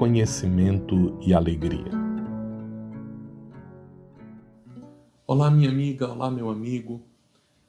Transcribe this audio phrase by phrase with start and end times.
[0.00, 1.92] conhecimento e alegria.
[5.26, 7.02] Olá, minha amiga, olá, meu amigo.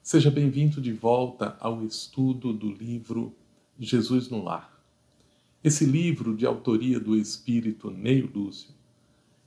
[0.02, 3.36] Seja bem-vindo de volta ao estudo do livro
[3.78, 4.82] Jesus no Lar.
[5.62, 8.70] Esse livro, de autoria do espírito Neio Lúcio,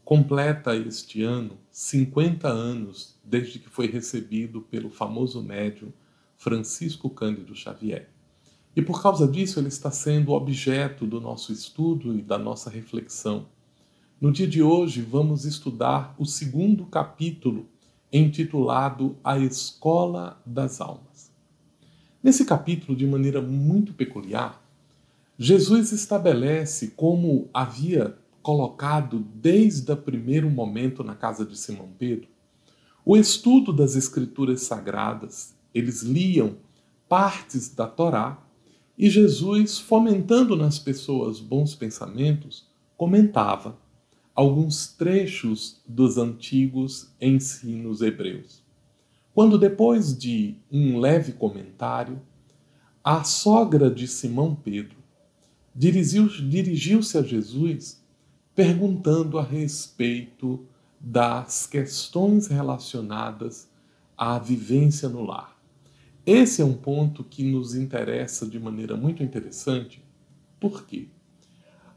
[0.04, 5.92] completa este ano 50 anos desde que foi recebido pelo famoso médium
[6.38, 8.15] Francisco Cândido Xavier.
[8.76, 13.46] E por causa disso, ele está sendo objeto do nosso estudo e da nossa reflexão.
[14.20, 17.68] No dia de hoje, vamos estudar o segundo capítulo,
[18.12, 21.32] intitulado A Escola das Almas.
[22.22, 24.62] Nesse capítulo, de maneira muito peculiar,
[25.38, 32.28] Jesus estabelece como havia colocado desde o primeiro momento na casa de Simão Pedro,
[33.06, 35.54] o estudo das Escrituras Sagradas.
[35.74, 36.56] Eles liam
[37.08, 38.45] partes da Torá
[38.98, 42.66] e Jesus, fomentando nas pessoas bons pensamentos,
[42.96, 43.78] comentava
[44.34, 48.64] alguns trechos dos antigos ensinos hebreus.
[49.34, 52.22] Quando, depois de um leve comentário,
[53.04, 54.98] a sogra de Simão Pedro
[55.76, 58.02] dirigiu-se a Jesus
[58.56, 60.66] perguntando a respeito
[61.00, 63.70] das questões relacionadas
[64.18, 65.55] à vivência no lar.
[66.26, 70.04] Esse é um ponto que nos interessa de maneira muito interessante.
[70.60, 71.08] Por quê?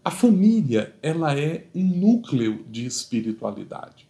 [0.04, 4.06] A família, ela é um núcleo de espiritualidade.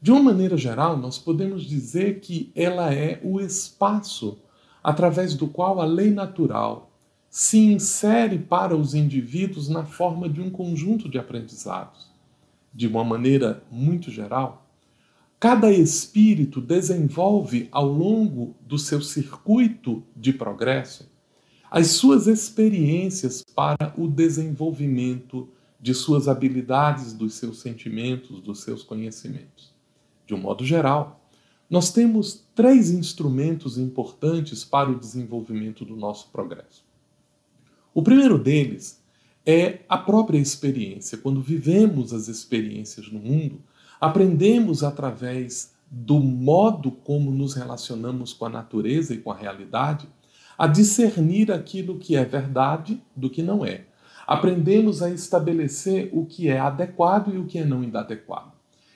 [0.00, 4.38] De uma maneira geral, nós podemos dizer que ela é o espaço
[4.82, 6.90] através do qual a lei natural,
[7.30, 12.10] se insere para os indivíduos na forma de um conjunto de aprendizados.
[12.72, 14.63] De uma maneira muito geral,
[15.44, 21.06] cada espírito desenvolve ao longo do seu circuito de progresso
[21.70, 25.46] as suas experiências para o desenvolvimento
[25.78, 29.70] de suas habilidades, dos seus sentimentos, dos seus conhecimentos.
[30.26, 31.28] De um modo geral,
[31.68, 36.82] nós temos três instrumentos importantes para o desenvolvimento do nosso progresso.
[37.92, 38.98] O primeiro deles
[39.44, 41.18] é a própria experiência.
[41.18, 43.60] Quando vivemos as experiências no mundo,
[44.04, 50.06] aprendemos através do modo como nos relacionamos com a natureza e com a realidade
[50.58, 53.86] a discernir aquilo que é verdade do que não é.
[54.26, 58.52] Aprendemos a estabelecer o que é adequado e o que é não inadequado.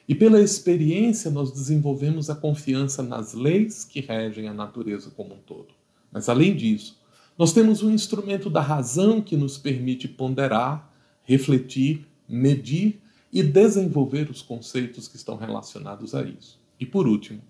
[0.06, 5.38] E pela experiência nós desenvolvemos a confiança nas leis que regem a natureza como um
[5.38, 5.68] todo.
[6.12, 6.98] Mas além disso,
[7.38, 10.92] nós temos um instrumento da razão que nos permite ponderar,
[11.24, 13.00] refletir, medir
[13.32, 16.58] e desenvolver os conceitos que estão relacionados a isso.
[16.80, 17.42] E por último,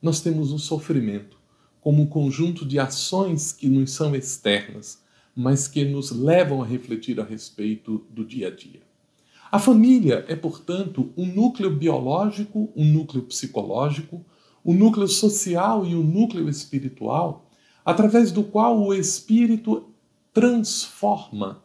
[0.00, 1.36] nós temos o sofrimento
[1.80, 5.02] como um conjunto de ações que nos são externas,
[5.34, 8.80] mas que nos levam a refletir a respeito do dia a dia.
[9.52, 14.24] A família é, portanto, um núcleo biológico, um núcleo psicológico,
[14.64, 17.48] um núcleo social e um núcleo espiritual
[17.84, 19.88] através do qual o espírito
[20.34, 21.62] transforma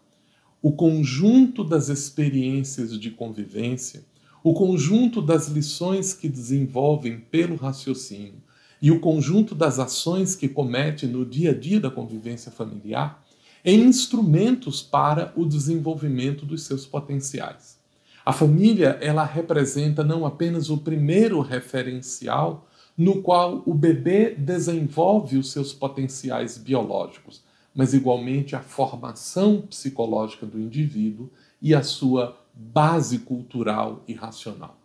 [0.62, 4.04] o conjunto das experiências de convivência,
[4.44, 8.42] o conjunto das lições que desenvolvem pelo raciocínio
[8.82, 13.24] e o conjunto das ações que comete no dia a dia da convivência familiar
[13.64, 17.80] em instrumentos para o desenvolvimento dos seus potenciais.
[18.26, 22.68] A família, ela representa não apenas o primeiro referencial
[22.98, 27.42] no qual o bebê desenvolve os seus potenciais biológicos,
[27.74, 31.30] mas igualmente a formação psicológica do indivíduo
[31.62, 34.78] e a sua base cultural e racional.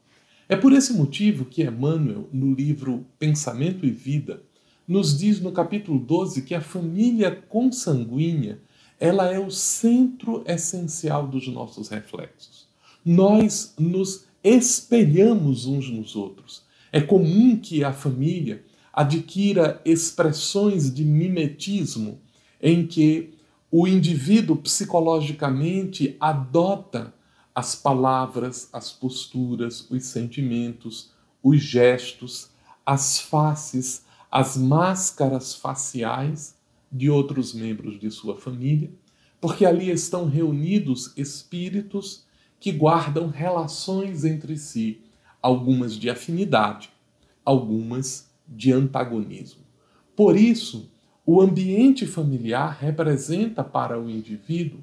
[0.48, 4.42] É por esse motivo que Emmanuel, no livro Pensamento e Vida,
[4.86, 8.60] nos diz no capítulo 12 que a família consanguínea
[8.98, 12.66] ela é o centro essencial dos nossos reflexos.
[13.04, 16.62] Nós nos espelhamos uns nos outros.
[16.92, 18.62] É comum que a família
[18.92, 22.20] adquira expressões de mimetismo
[22.60, 23.34] em que
[23.70, 27.14] o indivíduo psicologicamente adota
[27.54, 31.10] as palavras, as posturas, os sentimentos,
[31.42, 32.50] os gestos,
[32.84, 36.56] as faces, as máscaras faciais
[36.90, 38.90] de outros membros de sua família,
[39.40, 42.24] porque ali estão reunidos espíritos
[42.58, 45.00] que guardam relações entre si,
[45.42, 46.90] algumas de afinidade,
[47.44, 49.62] algumas de antagonismo.
[50.14, 50.90] Por isso,
[51.26, 54.78] o ambiente familiar representa para o indivíduo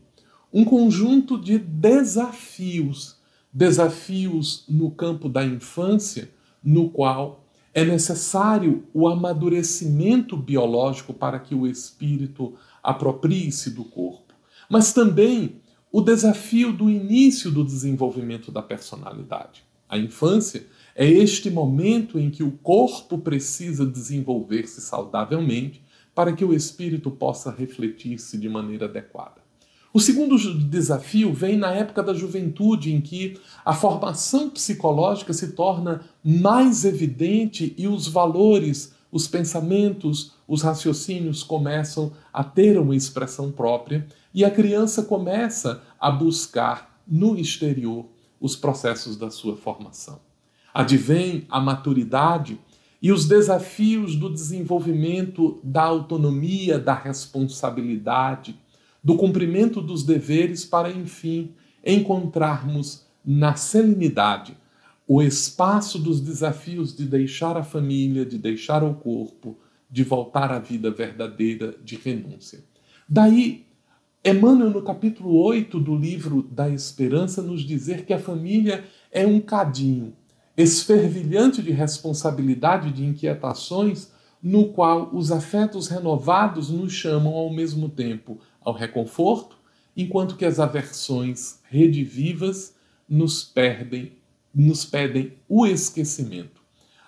[0.51, 3.17] um conjunto de desafios,
[3.51, 6.29] desafios no campo da infância,
[6.61, 12.53] no qual é necessário o amadurecimento biológico para que o espírito
[12.83, 14.33] aproprie-se do corpo,
[14.69, 15.61] mas também
[15.91, 19.63] o desafio do início do desenvolvimento da personalidade.
[19.87, 25.82] A infância é este momento em que o corpo precisa desenvolver-se saudavelmente
[26.13, 29.41] para que o espírito possa refletir-se de maneira adequada.
[29.93, 30.37] O segundo
[30.67, 37.75] desafio vem na época da juventude, em que a formação psicológica se torna mais evidente
[37.77, 44.49] e os valores, os pensamentos, os raciocínios começam a ter uma expressão própria e a
[44.49, 48.07] criança começa a buscar no exterior
[48.41, 50.19] os processos da sua formação.
[50.73, 52.59] Advém a maturidade
[53.03, 58.57] e os desafios do desenvolvimento da autonomia, da responsabilidade,
[59.03, 61.51] do cumprimento dos deveres para, enfim,
[61.85, 64.55] encontrarmos na serenidade
[65.05, 69.57] o espaço dos desafios de deixar a família, de deixar o corpo,
[69.91, 72.63] de voltar à vida verdadeira de renúncia.
[73.07, 73.65] Daí,
[74.23, 79.41] Emmanuel, no capítulo 8 do livro da Esperança, nos dizer que a família é um
[79.41, 80.13] cadinho
[80.55, 84.11] esfervilhante de responsabilidade e de inquietações,
[84.41, 89.57] no qual os afetos renovados nos chamam ao mesmo tempo ao reconforto,
[89.95, 92.75] enquanto que as aversões redivivas
[93.07, 94.13] nos perdem,
[94.53, 96.61] nos pedem o esquecimento.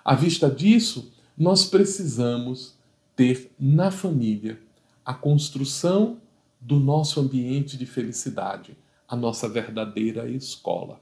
[0.04, 2.76] À vista disso, nós precisamos
[3.16, 4.60] ter na família
[5.04, 6.18] a construção
[6.60, 8.78] do nosso ambiente de felicidade,
[9.08, 11.00] a nossa verdadeira escola.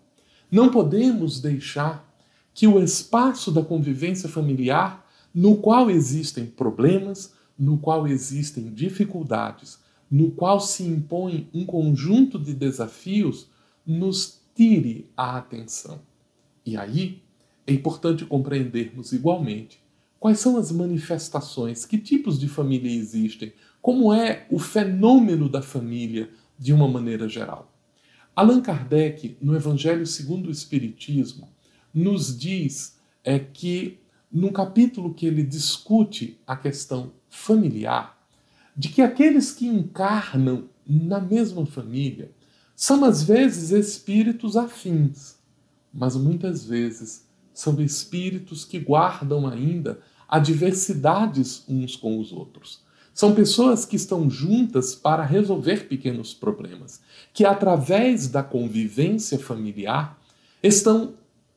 [0.51, 2.12] Não podemos deixar
[2.53, 9.79] que o espaço da convivência familiar, no qual existem problemas, no qual existem dificuldades,
[10.09, 13.47] no qual se impõe um conjunto de desafios,
[13.85, 15.99] nos tire a atenção.
[16.65, 17.21] E aí
[17.65, 19.81] é importante compreendermos igualmente
[20.19, 23.51] quais são as manifestações, que tipos de família existem,
[23.81, 27.69] como é o fenômeno da família de uma maneira geral.
[28.35, 31.49] Allan Kardec, no Evangelho segundo o Espiritismo,
[31.93, 33.99] nos diz é que,
[34.31, 38.17] no capítulo que ele discute a questão familiar,
[38.75, 42.31] de que aqueles que encarnam na mesma família
[42.75, 45.35] são às vezes espíritos afins,
[45.93, 52.81] mas muitas vezes são espíritos que guardam ainda adversidades uns com os outros.
[53.13, 56.99] São pessoas que estão juntas para resolver pequenos problemas,
[57.31, 60.19] que através da convivência familiar
[60.63, 61.13] estão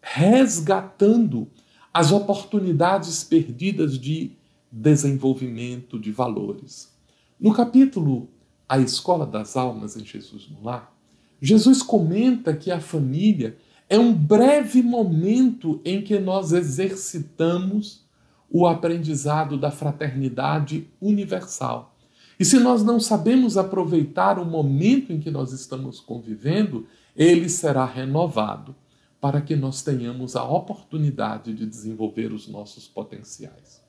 [0.08, 1.48] resgatando
[1.92, 4.30] as oportunidades perdidas de
[4.70, 6.94] desenvolvimento de valores.
[7.40, 8.28] No capítulo
[8.68, 10.94] A Escola das Almas em Jesus no Lar,
[11.42, 13.56] Jesus comenta que a família
[13.90, 18.06] é um breve momento em que nós exercitamos
[18.48, 21.96] o aprendizado da fraternidade universal.
[22.38, 26.86] E se nós não sabemos aproveitar o momento em que nós estamos convivendo,
[27.16, 28.74] ele será renovado
[29.20, 33.82] para que nós tenhamos a oportunidade de desenvolver os nossos potenciais.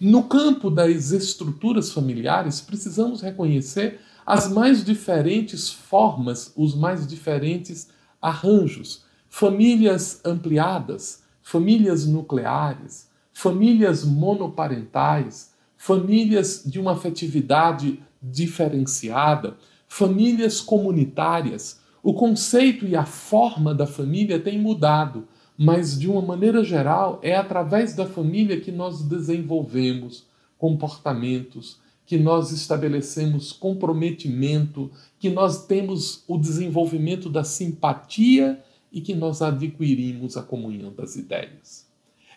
[0.00, 7.88] No campo das estruturas familiares, precisamos reconhecer as mais diferentes formas, os mais diferentes
[8.20, 19.56] arranjos, famílias ampliadas, famílias nucleares, famílias monoparentais, famílias de uma afetividade diferenciada,
[19.88, 26.64] famílias comunitárias, o conceito e a forma da família têm mudado, mas de uma maneira
[26.64, 30.26] geral é através da família que nós desenvolvemos
[30.58, 38.60] comportamentos, que nós estabelecemos comprometimento, que nós temos o desenvolvimento da simpatia
[38.92, 41.86] e que nós adquirimos a comunhão das ideias.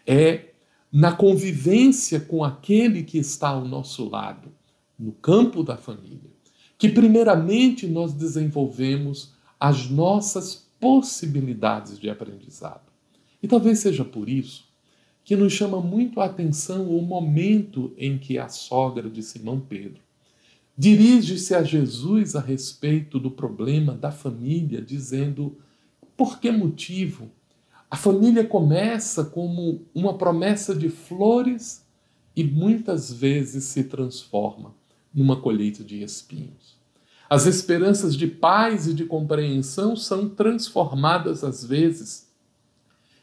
[0.05, 0.49] É
[0.91, 4.49] na convivência com aquele que está ao nosso lado,
[4.97, 6.31] no campo da família,
[6.77, 9.33] que primeiramente nós desenvolvemos
[9.65, 12.91] as nossas possibilidades de aprendizado.
[13.41, 14.65] E talvez seja por isso
[15.23, 20.03] que nos chama muito a atenção o momento em que a sogra de Simão Pedro
[20.77, 25.57] dirige-se a Jesus a respeito do problema da família, dizendo:
[26.15, 27.31] por que motivo?
[27.89, 31.83] A família começa como uma promessa de flores
[32.35, 34.75] e muitas vezes se transforma
[35.11, 36.74] numa colheita de espinhos.
[37.27, 42.29] As esperanças de paz e de compreensão são transformadas às vezes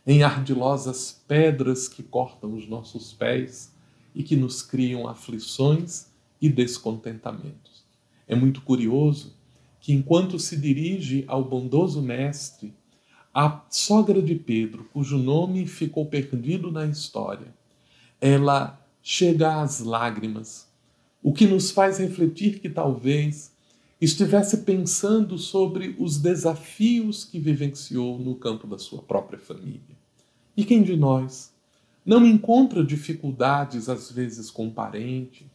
[0.05, 3.73] em ardilosas pedras que cortam os nossos pés
[4.13, 6.07] e que nos criam aflições
[6.41, 7.85] e descontentamentos.
[8.27, 9.37] É muito curioso
[9.81, 12.75] que, enquanto se dirige ao bondoso Mestre,
[13.33, 17.55] a sogra de Pedro, cujo nome ficou perdido na história,
[18.21, 20.69] ela chega às lágrimas,
[21.23, 23.52] o que nos faz refletir que talvez
[24.05, 29.97] estivesse pensando sobre os desafios que vivenciou no campo da sua própria família.
[30.57, 31.55] E quem de nós
[32.05, 35.47] não encontra dificuldades, às vezes com um parente,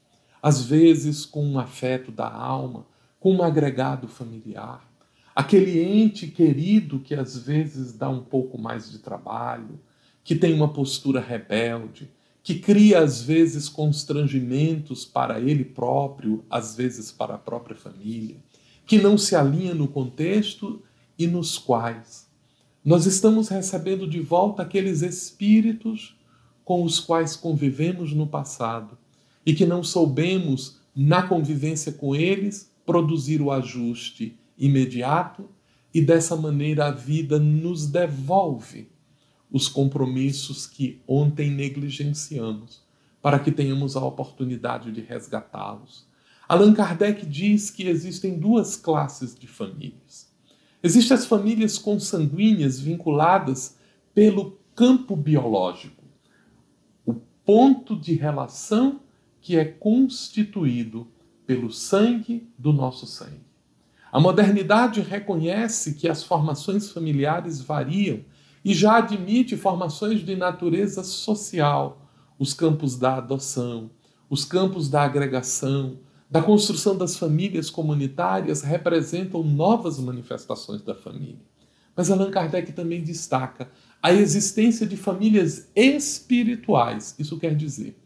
[0.41, 2.85] às vezes com um afeto da alma,
[3.19, 4.89] com um agregado familiar,
[5.35, 9.77] aquele ente querido que às vezes dá um pouco mais de trabalho,
[10.23, 12.09] que tem uma postura rebelde,
[12.47, 18.37] que cria às vezes constrangimentos para ele próprio, às vezes para a própria família,
[18.85, 20.81] que não se alinha no contexto
[21.19, 22.25] e nos quais.
[22.85, 26.15] Nós estamos recebendo de volta aqueles espíritos
[26.63, 28.97] com os quais convivemos no passado
[29.45, 35.49] e que não soubemos, na convivência com eles, produzir o ajuste imediato
[35.93, 38.87] e dessa maneira a vida nos devolve
[39.51, 42.81] os compromissos que ontem negligenciamos,
[43.21, 46.05] para que tenhamos a oportunidade de resgatá-los.
[46.47, 50.31] Allan Kardec diz que existem duas classes de famílias.
[50.81, 53.77] Existem as famílias consanguíneas vinculadas
[54.13, 56.03] pelo campo biológico,
[57.05, 59.01] o ponto de relação
[59.41, 61.07] que é constituído
[61.45, 63.47] pelo sangue do nosso sangue.
[64.11, 68.21] A modernidade reconhece que as formações familiares variam
[68.67, 72.05] e já admite formações de natureza social,
[72.38, 73.89] os campos da adoção,
[74.29, 81.39] os campos da agregação, da construção das famílias comunitárias representam novas manifestações da família.
[81.95, 83.69] Mas Allan Kardec também destaca
[84.03, 87.97] a existência de famílias espirituais, isso quer dizer,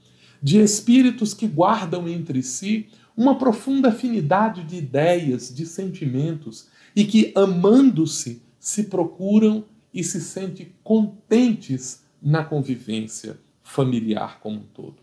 [0.43, 2.87] de espíritos que guardam entre si
[3.17, 10.71] uma profunda afinidade de ideias, de sentimentos e que, amando-se, se procuram e se sentem
[10.83, 14.97] contentes na convivência familiar como um todo.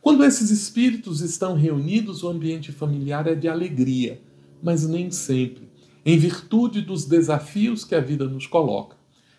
[0.00, 4.20] Quando esses espíritos estão reunidos, o ambiente familiar é de alegria,
[4.62, 5.68] mas nem sempre,
[6.04, 8.96] em virtude dos desafios que a vida nos coloca.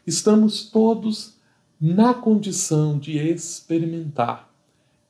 [0.08, 1.36] Estamos todos
[1.80, 4.52] na condição de experimentar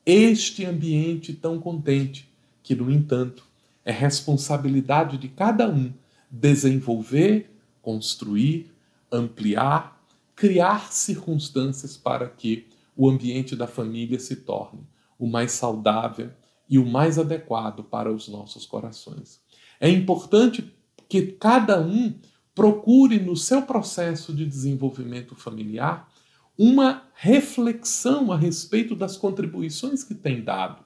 [0.05, 2.29] este ambiente tão contente,
[2.61, 3.45] que, no entanto,
[3.83, 5.93] é responsabilidade de cada um
[6.29, 7.49] desenvolver,
[7.81, 8.74] construir
[9.11, 10.01] ampliar,
[10.35, 14.81] criar circunstâncias para que o ambiente da família se torne
[15.17, 16.31] o mais saudável
[16.69, 19.39] e o mais adequado para os nossos corações.
[19.79, 20.73] É importante
[21.07, 22.13] que cada um
[22.53, 26.09] procure no seu processo de desenvolvimento familiar
[26.57, 30.83] uma reflexão a respeito das contribuições que tem dado,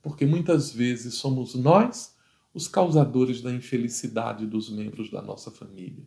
[0.00, 2.16] porque muitas vezes somos nós
[2.54, 6.04] os causadores da infelicidade dos membros da nossa família.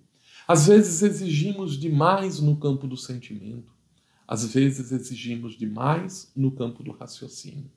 [0.48, 3.72] Às vezes exigimos demais no campo do sentimento,
[4.28, 7.70] às vezes exigimos demais no campo do raciocínio.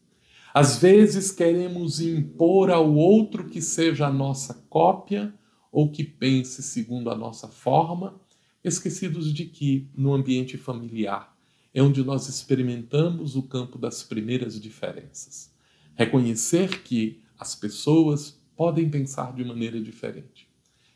[0.52, 5.34] Às vezes queremos impor ao outro que seja a nossa cópia
[5.72, 8.20] ou que pense segundo a nossa forma,
[8.62, 11.36] esquecidos de que, no ambiente familiar,
[11.74, 15.52] é onde nós experimentamos o campo das primeiras diferenças.
[15.96, 20.43] Reconhecer que as pessoas podem pensar de maneira diferente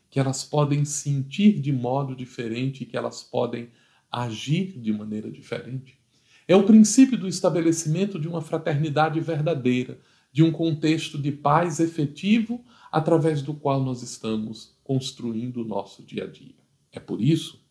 [0.09, 3.69] que elas podem sentir de modo diferente e que elas podem
[4.11, 5.99] agir de maneira diferente.
[6.47, 9.99] É o princípio do estabelecimento de uma fraternidade verdadeira,
[10.31, 16.23] de um contexto de paz efetivo através do qual nós estamos construindo o nosso dia
[16.23, 16.55] a dia.
[16.91, 17.63] É por isso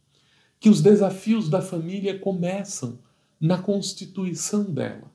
[0.61, 3.01] que os desafios da família começam
[3.41, 5.13] na constituição dela.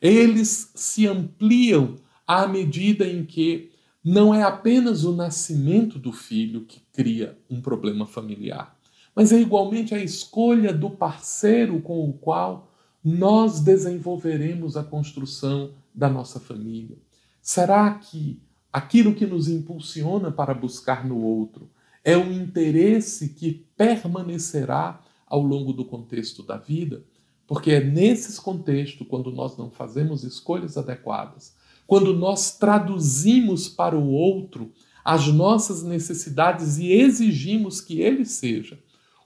[0.00, 3.70] Eles se ampliam à medida em que
[4.04, 8.78] não é apenas o nascimento do filho que cria um problema familiar,
[9.14, 12.70] mas é igualmente a escolha do parceiro com o qual
[13.02, 16.98] nós desenvolveremos a construção da nossa família.
[17.40, 21.70] Será que aquilo que nos impulsiona para buscar no outro
[22.02, 27.02] é um interesse que permanecerá ao longo do contexto da vida?
[27.46, 31.54] Porque é nesses contextos, quando nós não fazemos escolhas adequadas,
[31.86, 34.72] quando nós traduzimos para o outro
[35.04, 38.78] as nossas necessidades e exigimos que ele seja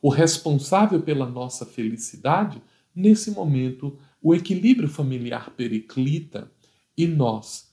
[0.02, 2.62] o responsável pela nossa felicidade,
[2.94, 6.50] nesse momento o equilíbrio familiar periclita
[6.96, 7.72] e nós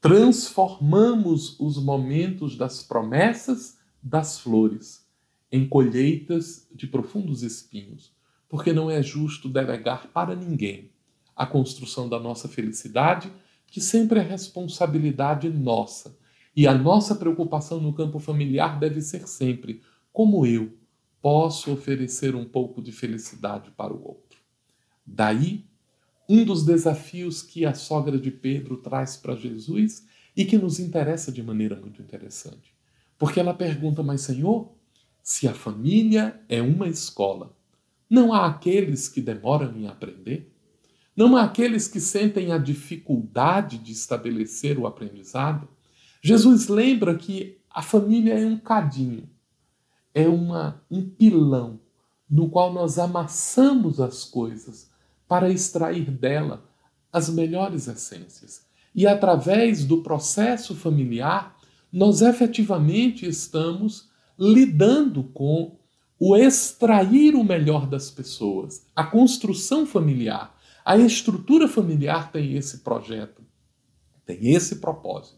[0.00, 5.06] transformamos os momentos das promessas das flores
[5.50, 8.12] em colheitas de profundos espinhos,
[8.48, 10.92] porque não é justo delegar para ninguém
[11.34, 13.32] a construção da nossa felicidade,
[13.70, 16.16] que sempre é responsabilidade nossa.
[16.56, 19.80] E a nossa preocupação no campo familiar deve ser sempre
[20.12, 20.72] como eu
[21.22, 24.38] posso oferecer um pouco de felicidade para o outro.
[25.06, 25.64] Daí
[26.28, 30.06] um dos desafios que a sogra de Pedro traz para Jesus
[30.36, 32.74] e que nos interessa de maneira muito interessante.
[33.18, 34.70] Porque ela pergunta, mas Senhor,
[35.22, 37.56] se a família é uma escola,
[38.10, 40.52] não há aqueles que demoram em aprender?
[41.18, 45.66] Não há aqueles que sentem a dificuldade de estabelecer o aprendizado?
[46.22, 49.28] Jesus lembra que a família é um cadinho,
[50.14, 51.80] é uma, um pilão
[52.30, 54.88] no qual nós amassamos as coisas
[55.26, 56.62] para extrair dela
[57.12, 58.64] as melhores essências.
[58.94, 61.56] E através do processo familiar,
[61.92, 64.08] nós efetivamente estamos
[64.38, 65.78] lidando com
[66.16, 68.86] o extrair o melhor das pessoas.
[68.94, 70.56] A construção familiar,
[70.88, 73.42] a estrutura familiar tem esse projeto,
[74.24, 75.36] tem esse propósito.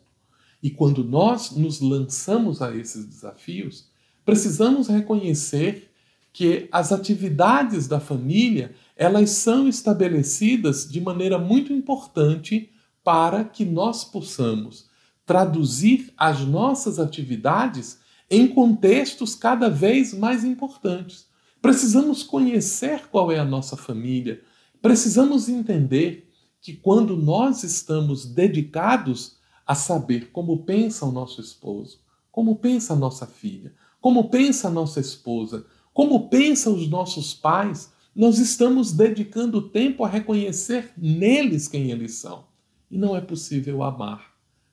[0.63, 3.91] E quando nós nos lançamos a esses desafios,
[4.25, 5.91] precisamos reconhecer
[6.33, 12.71] que as atividades da família elas são estabelecidas de maneira muito importante
[13.03, 14.89] para que nós possamos
[15.27, 17.99] traduzir as nossas atividades
[18.31, 21.27] em contextos cada vez mais importantes.
[21.61, 24.45] Precisamos conhecer qual é a nossa família,
[24.81, 26.29] precisamos entender
[26.61, 32.97] que quando nós estamos dedicados a saber como pensa o nosso esposo, como pensa a
[32.97, 39.69] nossa filha, como pensa a nossa esposa, como pensam os nossos pais, nós estamos dedicando
[39.69, 42.45] tempo a reconhecer neles quem eles são.
[42.91, 44.31] E não é possível amar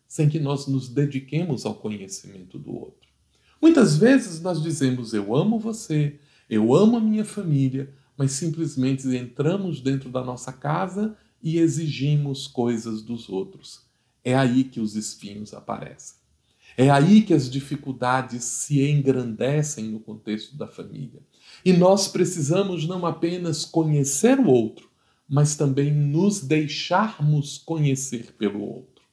[0.07, 3.07] sem que nós nos dediquemos ao conhecimento do outro.
[3.61, 9.79] Muitas vezes nós dizemos eu amo você, eu amo a minha família, mas simplesmente entramos
[9.79, 13.85] dentro da nossa casa e exigimos coisas dos outros.
[14.23, 16.17] É aí que os espinhos aparecem.
[16.75, 21.21] É aí que as dificuldades se engrandecem no contexto da família.
[21.63, 24.89] E nós precisamos não apenas conhecer o outro,
[25.27, 29.03] mas também nos deixarmos conhecer pelo outro.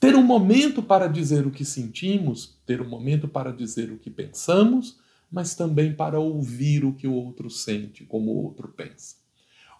[0.00, 4.10] Ter um momento para dizer o que sentimos, ter um momento para dizer o que
[4.10, 4.96] pensamos,
[5.32, 9.16] mas também para ouvir o que o outro sente, como o outro pensa.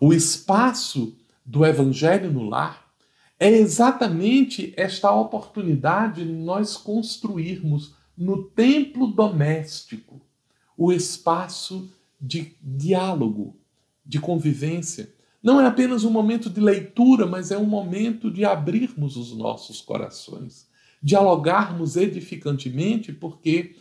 [0.01, 2.91] O espaço do evangelho no lar
[3.39, 10.21] é exatamente esta oportunidade de nós construirmos no templo doméstico
[10.77, 13.57] o espaço de diálogo,
[14.07, 15.13] de convivência.
[15.43, 19.81] Não é apenas um momento de leitura, mas é um momento de abrirmos os nossos
[19.81, 20.69] corações,
[21.03, 23.75] dialogarmos edificantemente, porque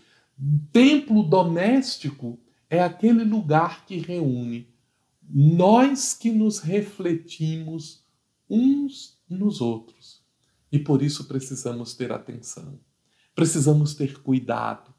[0.71, 4.69] templo doméstico é aquele lugar que reúne
[5.29, 8.03] nós que nos refletimos
[8.49, 10.21] uns nos outros.
[10.71, 12.79] E por isso precisamos ter atenção,
[13.35, 14.93] precisamos ter cuidado,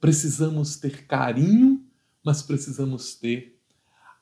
[0.00, 1.84] precisamos ter carinho
[2.24, 3.60] mas precisamos ter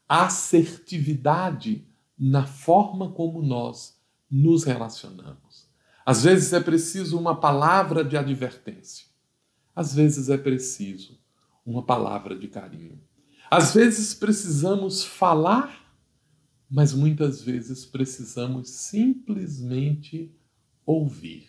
[0.09, 1.87] assertividade
[2.19, 3.97] na forma como nós
[4.29, 5.71] nos relacionamos.
[6.05, 9.07] Às vezes é preciso uma palavra de advertência.
[9.75, 11.19] Às vezes é preciso
[11.65, 13.01] uma palavra de carinho.
[13.51, 15.95] Às vezes precisamos falar,
[16.71, 20.35] mas muitas vezes precisamos simplesmente
[20.85, 21.49] ouvir.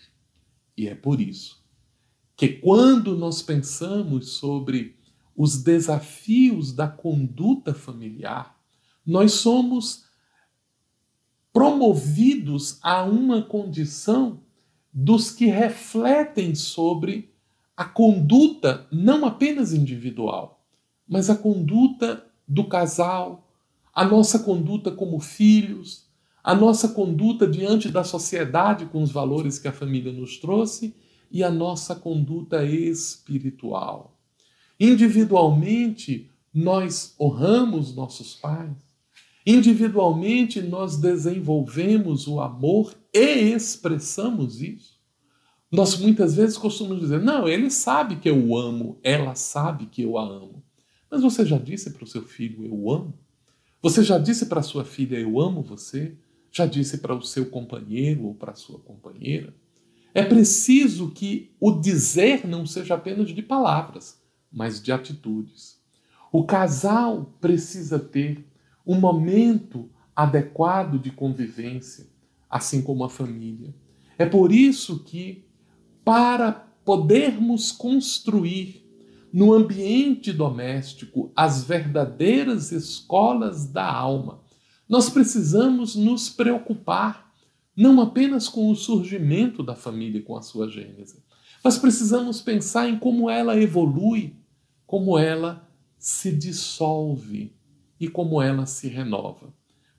[0.75, 1.63] E é por isso
[2.35, 4.97] que quando nós pensamos sobre
[5.35, 8.59] os desafios da conduta familiar,
[9.05, 10.05] nós somos
[11.51, 14.41] promovidos a uma condição
[14.91, 17.32] dos que refletem sobre
[17.75, 20.63] a conduta não apenas individual,
[21.07, 23.47] mas a conduta do casal,
[23.93, 26.05] a nossa conduta como filhos,
[26.43, 30.93] a nossa conduta diante da sociedade com os valores que a família nos trouxe
[31.31, 34.17] e a nossa conduta espiritual.
[34.79, 38.75] Individualmente, nós honramos nossos pais.
[39.45, 44.92] Individualmente, nós desenvolvemos o amor e expressamos isso.
[45.73, 50.19] Nós muitas vezes costumamos dizer: não, ele sabe que eu amo, ela sabe que eu
[50.19, 50.63] a amo.
[51.09, 53.13] Mas você já disse para o seu filho: eu amo?
[53.81, 56.15] Você já disse para a sua filha: eu amo você?
[56.51, 59.51] Já disse para o seu companheiro ou para a sua companheira?
[60.13, 65.81] É preciso que o dizer não seja apenas de palavras, mas de atitudes.
[66.31, 68.45] O casal precisa ter
[68.85, 72.05] um momento adequado de convivência,
[72.47, 73.73] assim como a família.
[74.19, 75.43] É por isso que,
[76.03, 76.51] para
[76.83, 78.83] podermos construir
[79.31, 84.41] no ambiente doméstico as verdadeiras escolas da alma,
[84.87, 87.33] nós precisamos nos preocupar
[87.75, 91.23] não apenas com o surgimento da família com a sua gênese,
[91.63, 94.35] mas precisamos pensar em como ela evolui,
[94.85, 97.51] como ela se dissolve
[97.99, 99.51] e como ela se renova.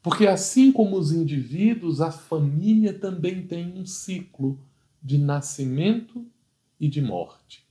[0.03, 4.61] Porque assim como os indivíduos, a família também tem um ciclo
[5.05, 6.27] de nascimento
[6.81, 7.63] e de morte.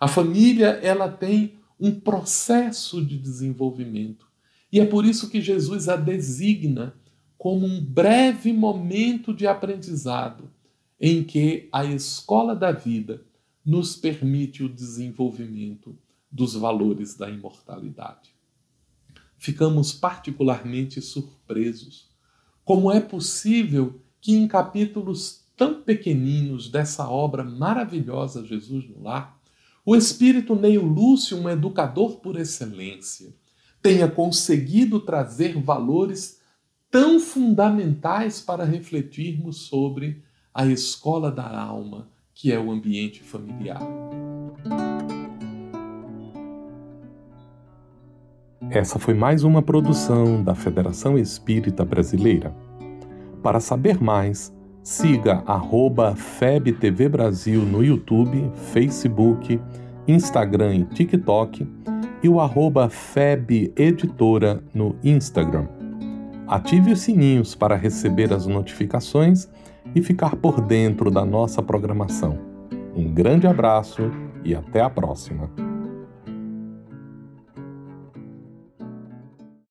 [0.00, 4.26] A família, ela tem um processo de desenvolvimento.
[4.72, 6.94] E é por isso que Jesus a designa
[7.36, 10.50] como um breve momento de aprendizado
[10.98, 13.24] em que a escola da vida
[13.64, 15.98] nos permite o desenvolvimento
[16.30, 18.30] dos valores da imortalidade.
[19.38, 22.10] Ficamos particularmente surpresos
[22.64, 29.38] como é possível que em capítulos tão pequeninos dessa obra maravilhosa Jesus no Lar,
[29.84, 33.34] o espírito Neio Lúcio, um educador por excelência,
[33.82, 36.40] tenha conseguido trazer valores
[36.90, 40.22] tão fundamentais para refletirmos sobre
[40.54, 43.82] a escola da alma, que é o ambiente familiar.
[48.70, 52.56] Essa foi mais uma produção da Federação Espírita Brasileira.
[53.42, 54.50] Para saber mais,
[54.82, 55.42] siga
[56.16, 59.60] FebTV Brasil no YouTube, Facebook,
[60.06, 61.66] Instagram e TikTok
[62.22, 65.66] e o arroba Feb Editora no Instagram.
[66.46, 69.48] Ative os sininhos para receber as notificações
[69.94, 72.38] e ficar por dentro da nossa programação.
[72.94, 74.10] Um grande abraço
[74.44, 75.69] e até a próxima!